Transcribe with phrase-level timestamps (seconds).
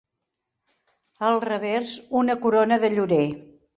[1.29, 1.93] Al revers,
[2.23, 3.25] una corona de llorer.